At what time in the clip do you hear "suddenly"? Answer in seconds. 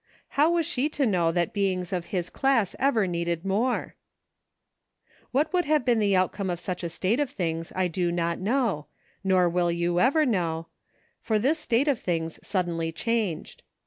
12.41-12.91